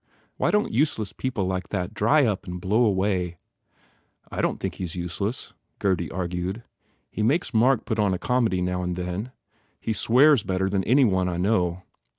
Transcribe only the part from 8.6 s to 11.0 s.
now and then. He swears better than